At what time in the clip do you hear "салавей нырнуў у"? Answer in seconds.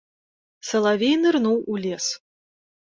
0.71-1.81